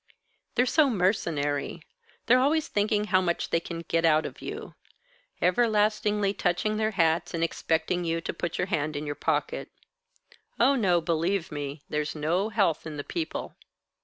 They're 0.55 0.65
so 0.65 0.89
mercenary. 0.89 1.83
They're 2.25 2.39
always 2.39 2.67
thinking 2.67 3.03
how 3.03 3.21
much 3.21 3.51
they 3.51 3.59
can 3.59 3.81
get 3.81 4.03
out 4.03 4.25
of 4.25 4.41
you 4.41 4.73
everlastingly 5.43 6.33
touching 6.33 6.77
their 6.77 6.89
hats 6.97 7.35
and 7.35 7.43
expecting 7.43 8.03
you 8.03 8.19
to 8.19 8.33
put 8.33 8.57
your 8.57 8.65
hand 8.65 8.95
in 8.95 9.05
your 9.05 9.13
pocket. 9.13 9.69
Oh, 10.59 10.73
no, 10.73 11.01
believe 11.01 11.51
me, 11.51 11.83
there's 11.87 12.15
no 12.15 12.49
health 12.49 12.87
in 12.87 12.97
the 12.97 13.03
People. 13.03 13.53